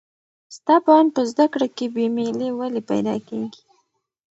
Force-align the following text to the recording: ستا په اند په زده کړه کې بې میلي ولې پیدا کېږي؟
ستا 0.55 0.75
په 0.85 0.91
اند 0.97 1.09
په 1.15 1.21
زده 1.31 1.45
کړه 1.53 1.67
کې 1.75 1.85
بې 1.95 2.05
میلي 2.15 2.49
ولې 2.59 2.81
پیدا 2.89 3.15
کېږي؟ 3.27 3.61